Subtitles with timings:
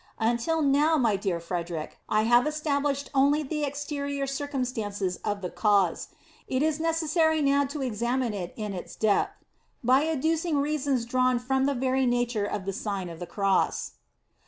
[0.17, 5.51] Until now, my dear Frederic, I have estab lished only the exterior circumstances of the
[5.51, 6.07] cause:
[6.47, 9.37] it is necessary now to examine it in its depth,
[9.83, 13.91] by adducing reasons drawn from the very nature of the Sign of the Cross.